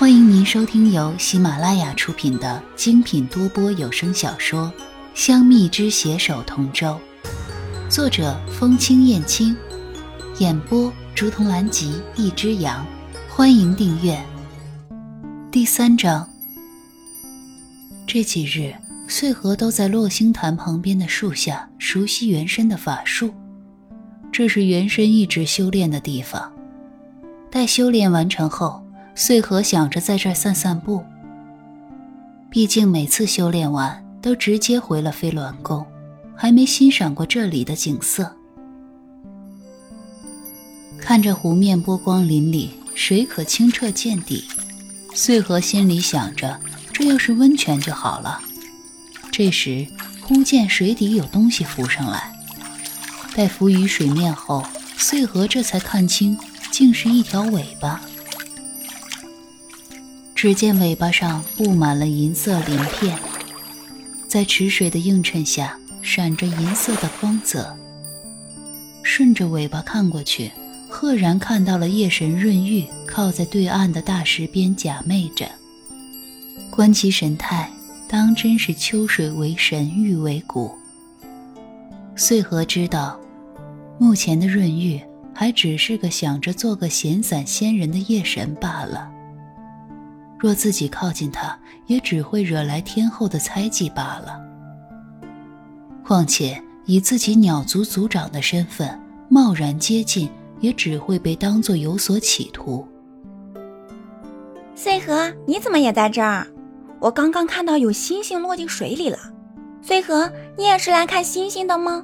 [0.00, 4.72] 欢迎您收听由喜马拉雅出品的精品多播有声小说
[5.12, 6.98] 《香蜜之携手同舟》，
[7.90, 9.54] 作者风清燕青，
[10.38, 12.86] 演播竹童兰吉一只羊。
[13.28, 14.18] 欢迎订阅。
[15.50, 16.26] 第三章。
[18.06, 18.74] 这几日，
[19.06, 23.34] 穗禾都在落星潭旁边的树下熟悉原身的法术，
[24.32, 26.50] 这是原身一直修炼的地方。
[27.50, 28.79] 待修炼完成后。
[29.20, 31.04] 穗禾想着在这儿散散步。
[32.48, 35.84] 毕竟每次修炼完都直接回了飞鸾宫，
[36.34, 38.34] 还没欣赏过这里的景色。
[40.98, 44.48] 看着湖面波光粼粼，水可清澈见底，
[45.14, 46.58] 穗禾心里想着：
[46.90, 48.40] 这要是温泉就好了。
[49.30, 49.86] 这时，
[50.22, 52.32] 忽见水底有东西浮上来，
[53.34, 54.64] 待浮于水面后，
[54.96, 56.38] 穗禾这才看清，
[56.70, 58.00] 竟是一条尾巴。
[60.42, 63.14] 只见尾巴上布满了银色鳞片，
[64.26, 67.76] 在池水的映衬下闪着银色的光泽。
[69.02, 70.50] 顺着尾巴看过去，
[70.88, 75.46] 赫然看到了夜神润玉靠在对岸的大石边假寐着。
[76.70, 77.70] 观其神态，
[78.08, 80.72] 当真是秋水为神，玉为骨。
[82.16, 83.20] 穗禾知道，
[83.98, 84.98] 目前的润玉
[85.34, 89.19] 还只是个想着做个闲散仙人的夜神罢了。
[90.40, 94.40] 若自己靠近他，也只会惹来天后的猜忌罢了。
[96.02, 100.30] 况且以自己鸟族族长的身份，贸然接近，
[100.60, 102.88] 也只会被当作有所企图。
[104.74, 106.46] 穗禾，你怎么也在这儿？
[106.98, 109.18] 我刚刚看到有星星落进水里了。
[109.82, 112.02] 穗禾，你也是来看星星的吗？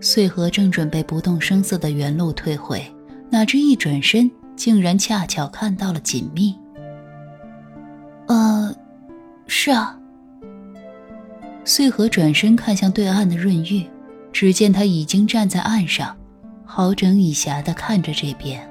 [0.00, 2.84] 穗禾正准备不动声色的原路退回，
[3.30, 4.28] 哪知一转身。
[4.56, 6.54] 竟然恰巧看到了锦觅。
[8.26, 8.74] 呃，
[9.46, 9.96] 是啊。
[11.64, 13.84] 穗禾转身看向对岸的润玉，
[14.32, 16.16] 只见他已经站在岸上，
[16.64, 18.68] 好整以暇的看着这边。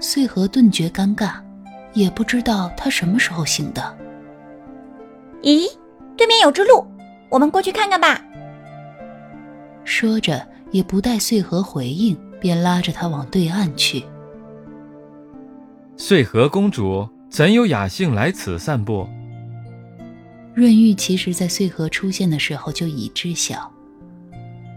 [0.00, 1.34] 穗禾顿觉尴尬，
[1.92, 3.82] 也不知道他什么时候醒的。
[5.42, 5.66] 咦，
[6.16, 6.86] 对面有只鹿，
[7.28, 8.22] 我们过去看看吧。
[9.84, 14.04] 说着，也不待穗禾回应，便拉着他往对岸去。
[16.02, 19.06] 穗禾公主怎有雅兴来此散步？
[20.54, 23.70] 润玉其实在穗禾出现的时候就已知晓，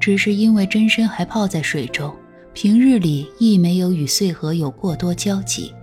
[0.02, 2.14] 只是因为真身还泡在水中，
[2.54, 5.74] 平日里亦没有与穗禾有过多交集，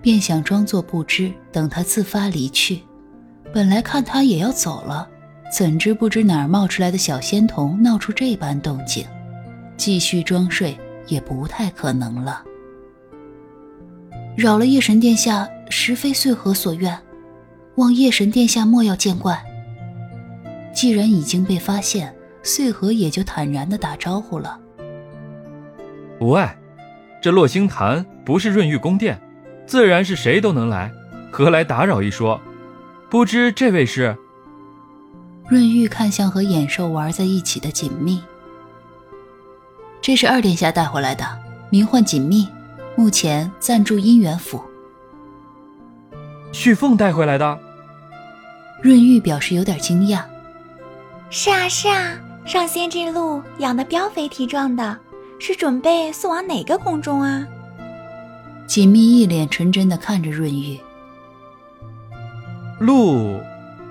[0.00, 2.82] 便想装作不知，等他自发离去。
[3.52, 5.08] 本来看他也要走了，
[5.52, 9.04] 怎知不知哪儿冒出来的小仙童闹出这般动静，
[9.76, 12.44] 继续装睡也不太可能了。
[14.36, 16.94] 扰了夜神殿下，实非穗禾所愿，
[17.76, 19.42] 望夜神殿下莫要见怪。
[20.74, 24.60] 既然已经被发现，穗禾也就坦然的打招呼了。
[26.20, 26.54] 无碍，
[27.22, 29.18] 这落星潭不是润玉宫殿，
[29.66, 30.92] 自然是谁都能来，
[31.32, 32.38] 何来打扰一说？
[33.08, 34.14] 不知这位是？
[35.48, 38.22] 润玉看向和野兽玩在一起的锦觅，
[40.02, 41.24] 这是二殿下带回来的，
[41.70, 42.46] 名唤锦觅。
[42.96, 44.60] 目前暂住姻缘府。
[46.50, 47.58] 旭凤带回来的。
[48.82, 50.22] 润玉表示有点惊讶。
[51.28, 54.98] 是啊是啊，上仙这鹿养的膘肥体壮的，
[55.38, 57.46] 是准备送往哪个宫中啊？
[58.66, 60.80] 锦觅一脸纯真的看着润玉。
[62.78, 63.40] 鹿，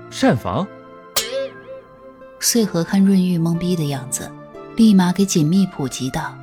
[0.10, 0.66] 膳房。
[2.40, 4.32] 穗禾看润玉懵逼的样子，
[4.76, 6.36] 立马给锦觅普及道：“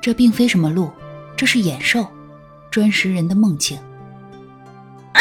[0.00, 0.90] 这并非什么鹿。”
[1.36, 2.06] 这是野兽，
[2.70, 3.78] 专食人的梦境。
[5.12, 5.20] 啊！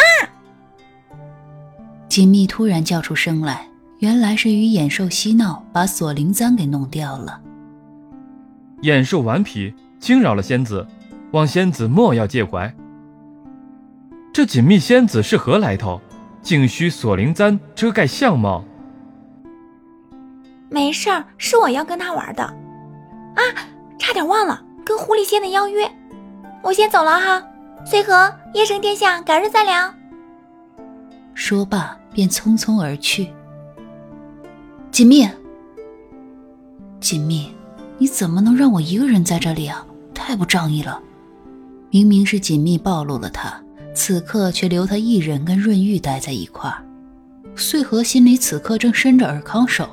[2.08, 3.68] 锦觅突然叫出声来，
[4.00, 7.42] 原来是与野兽嬉闹，把锁灵簪给弄掉了。
[8.82, 10.88] 野兽顽皮，惊扰了仙子，
[11.32, 12.74] 望仙子莫要介怀。
[14.34, 16.00] 这锦觅仙子是何来头？
[16.42, 18.64] 竟需锁灵簪遮盖相貌？
[20.70, 22.44] 没事儿，是我要跟他玩的。
[22.44, 23.42] 啊，
[23.98, 25.90] 差点忘了，跟狐狸仙的邀约。
[26.66, 27.48] 我先走了哈，
[27.86, 28.12] 穗禾，
[28.56, 29.94] 夜神殿下，改日再聊。
[31.36, 33.32] 说罢，便匆匆而去。
[34.90, 35.30] 锦觅，
[37.00, 37.54] 锦觅，
[38.00, 39.86] 你怎么能让我一个人在这里啊？
[40.12, 41.00] 太不仗义了！
[41.92, 43.62] 明明是锦觅暴露了他，
[43.94, 46.84] 此刻却留他一人跟润玉待在一块儿。
[47.56, 49.88] 穗禾心里此刻正伸着尔康手。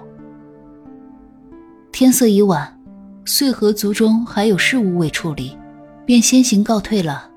[1.92, 2.80] 天色已晚，
[3.26, 5.54] 穗禾族中还有事务未处理。
[6.04, 7.28] 便先行告退了。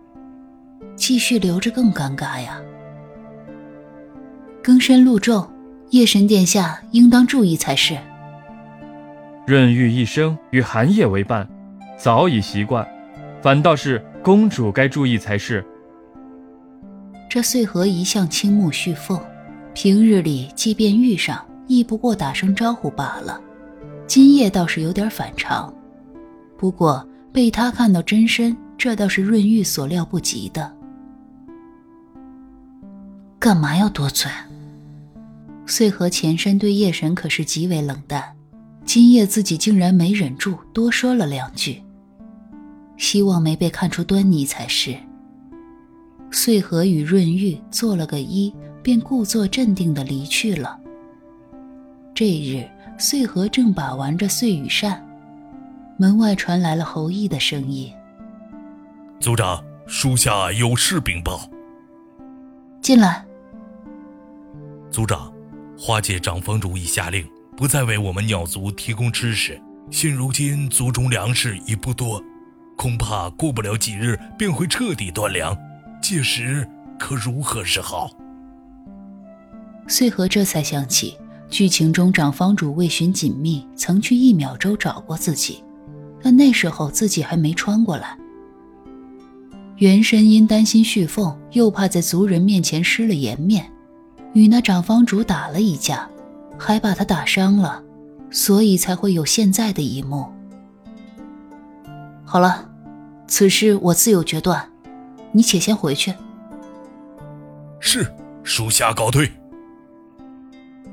[0.96, 2.62] 继续留着更尴尬呀。
[4.64, 5.46] 更深露咒，
[5.90, 7.98] 夜神殿下应当注意才是。
[9.46, 11.48] 润玉一生与寒夜为伴，
[11.98, 12.88] 早已习惯，
[13.42, 15.64] 反倒是公主该注意才是。
[17.30, 19.20] 这穗禾一向倾慕旭凤，
[19.74, 23.40] 平日里即便遇上，亦不过打声招呼罢了。
[24.08, 25.72] 今夜倒是有点反常，
[26.58, 30.74] 不过被他看到真身，这倒是润玉所料不及的。
[33.38, 34.32] 干嘛要多嘴？
[35.66, 38.24] 穗禾前身对夜神可是极为冷淡，
[38.86, 41.84] 今夜自己竟然没忍住多说了两句，
[42.96, 44.96] 希望没被看出端倪才是。
[46.32, 50.80] 穗禾与润玉做了个揖，便故作镇定地离去了。
[52.14, 52.66] 这日，
[52.98, 55.05] 穗禾正把玩着碎羽扇，
[55.98, 57.90] 门外传来了侯毅的声音
[59.20, 61.50] ：“族长，属下有事禀报。”
[62.82, 63.26] 进来。
[64.92, 65.32] 族长，
[65.78, 67.26] 花界长房主已下令，
[67.56, 69.62] 不再为我们鸟族提供吃食。
[69.90, 72.22] 现如今族中粮食已不多，
[72.76, 75.56] 恐怕过不了几日便会彻底断粮。
[76.02, 76.68] 届时
[77.00, 78.12] 可如何是好？
[79.88, 81.18] 穗禾这才想起，
[81.50, 85.64] 剧情中长房主为寻锦觅，曾去一秒钟找过自己，
[86.26, 88.18] 但那时候自己还没穿过来。
[89.78, 93.72] 原身因担心旭凤，又怕在族人面前失了颜面，
[94.34, 96.10] 与那长房主打了一架，
[96.58, 97.84] 还把他打伤了，
[98.32, 100.26] 所以才会有现在的一幕。
[102.24, 102.68] 好了，
[103.28, 104.68] 此事我自有决断。
[105.32, 106.12] 你且先回去。
[107.80, 108.12] 是，
[108.42, 109.32] 属下告退。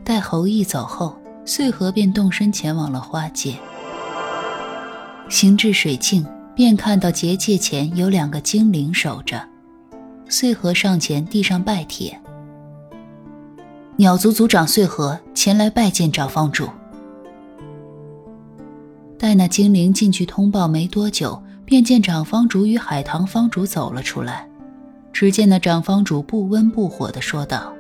[0.05, 3.57] 待侯毅走后，穗禾便动身前往了花界。
[5.29, 9.41] 行至水境，便看到结界前有两个精灵守着。
[10.29, 12.19] 穗禾上前递上拜帖
[13.97, 16.69] ：“鸟族族长穗禾前来拜见长方主。”
[19.19, 21.43] 待那精灵进去通报没多久。
[21.65, 24.47] 便见长方主与海棠方主走了出来，
[25.11, 27.73] 只见那长方主不温不火地说道：“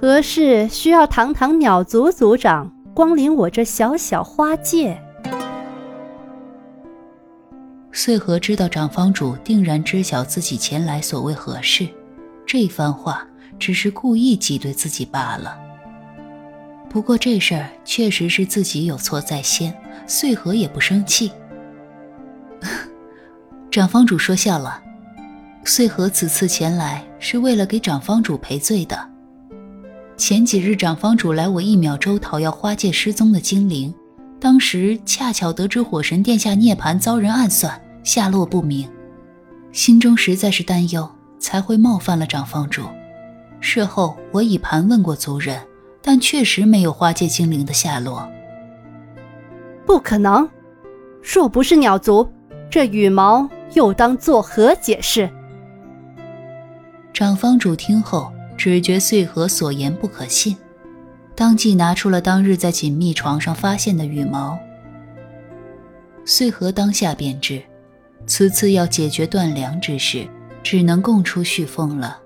[0.00, 4.98] 何事需要堂堂鸟族族长光临我这小小花界？”
[7.96, 11.86] 穗禾知道长方主定然知晓自己前来所为何事，
[12.44, 13.24] 这番话
[13.56, 15.56] 只是故意挤兑自己罢了。
[16.90, 19.72] 不过这事儿确实是自己有错在先，
[20.08, 21.30] 穗禾也不生气。
[23.70, 24.82] 长方主说笑了，
[25.64, 29.08] 穗禾此次前来是为了给长方主赔罪的。
[30.16, 33.94] 前几日长方主来我一秒洲讨要花界失踪的精灵，
[34.40, 38.88] 当时恰巧得知火神殿下涅槃遭人暗算，下落不明，
[39.72, 41.08] 心中实在是担忧，
[41.38, 42.82] 才会冒犯了长方主。
[43.60, 45.58] 事后我已盘问过族人，
[46.02, 48.28] 但确实没有花界精灵的下落。
[49.86, 50.48] 不可能，
[51.22, 52.28] 若不是鸟族。
[52.70, 55.30] 这羽毛又当作何解释？
[57.12, 60.56] 长方主听后，只觉穗禾所言不可信，
[61.36, 64.58] 当即拿出了当日在锦觅床上发现的羽毛。
[66.24, 67.62] 穗禾当下便知，
[68.26, 70.26] 此次要解决断粮之事，
[70.62, 72.18] 只能供出旭凤了。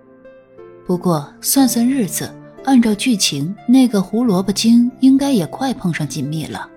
[0.86, 2.32] 不过算算日子，
[2.64, 6.68] 按照剧情，那个胡萝卜精应该也快碰上锦觅了，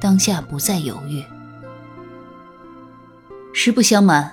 [0.00, 1.22] 当下不再犹豫。
[3.52, 4.32] 实不相瞒，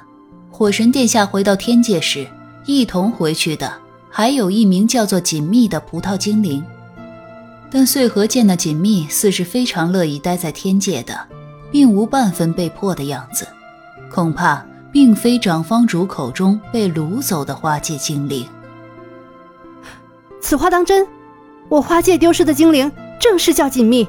[0.51, 2.27] 火神殿下回到天界时，
[2.65, 3.73] 一同回去的
[4.09, 6.63] 还有一名叫做锦觅的葡萄精灵。
[7.69, 11.19] 但穗禾见那锦觅似是非常乐意待在天界的，
[11.71, 13.45] 并无半分被迫的样子，
[14.11, 18.47] 恐怕并非长方主口中被掳走的花界精灵。
[20.41, 21.07] 此话当真？
[21.69, 24.07] 我花界丢失的精灵正是叫锦觅。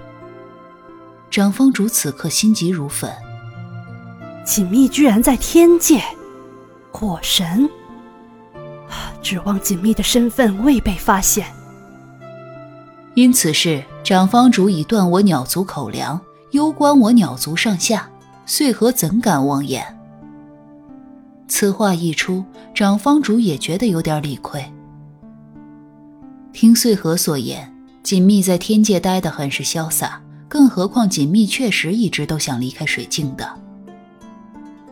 [1.30, 3.10] 长方主此刻心急如焚。
[4.44, 6.02] 锦觅居然在天界，
[6.90, 7.68] 火神，
[9.20, 11.46] 指望锦觅的身份未被发现。
[13.14, 16.18] 因此事，长方主已断我鸟族口粮，
[16.52, 18.08] 攸关我鸟族上下，
[18.50, 19.84] 穗禾怎敢妄言？
[21.48, 22.42] 此话一出，
[22.74, 24.64] 长方主也觉得有点理亏。
[26.50, 27.70] 听穗禾所言，
[28.02, 33.46] 锦觅在天界待得很是潇洒，更何况锦觅确实一直都想离开水镜的。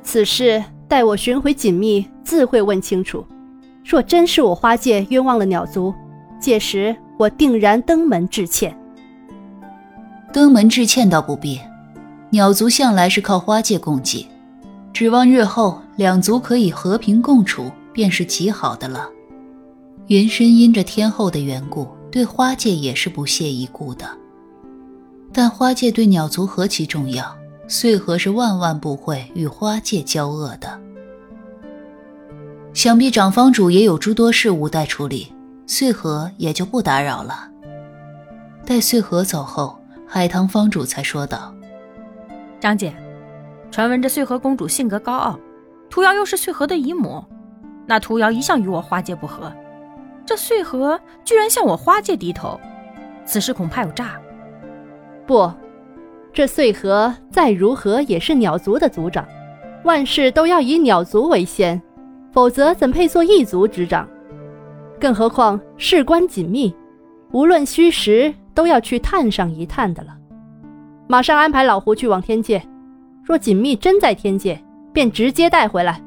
[0.03, 3.27] 此事待我寻回锦觅，自会问清楚。
[3.83, 5.95] 若真是我花界冤枉了鸟族，
[6.39, 8.79] 届时我定然登门致歉。
[10.31, 11.59] 登门致歉倒不必，
[12.37, 14.27] 鸟族向来是靠花界供给，
[14.93, 19.09] 指望日后两族可以和平共处，便是极好的了。
[20.09, 24.07] 云深因着天后的缘故，对花界也是不屑一顾的。
[25.33, 27.35] 但花界对鸟族何其重要，
[27.69, 30.79] 穗禾是万万不会与花界交恶的。
[32.75, 35.33] 想必长房主也有诸多事务待处理，
[35.67, 37.49] 穗禾也就不打扰了。
[38.67, 41.55] 待穗禾走后，海棠方主才说道
[42.59, 42.95] ：“张姐，
[43.71, 45.39] 传闻这穗禾公主性格高傲，
[45.91, 47.23] 屠瑶又是穗禾的姨母，
[47.87, 49.53] 那屠瑶一向与我花界不和。”
[50.25, 52.59] 这穗禾居然向我花界低头，
[53.25, 54.21] 此事恐怕有诈。
[55.25, 55.53] 不，
[56.33, 59.25] 这穗禾再如何也是鸟族的族长，
[59.85, 61.81] 万事都要以鸟族为先，
[62.33, 64.09] 否则怎配做异族之长？
[64.99, 66.75] 更何况事关紧密，
[67.31, 70.16] 无论虚实都要去探上一探的了。
[71.09, 72.61] 马上安排老胡去往天界，
[73.23, 74.61] 若锦觅真在天界，
[74.93, 76.03] 便直接带回来。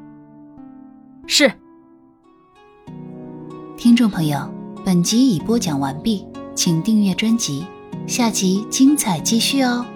[1.26, 1.50] 是。
[3.76, 4.38] 听众朋友，
[4.84, 7.64] 本集已播讲完毕，请订阅专辑，
[8.06, 9.86] 下集精彩继续哦。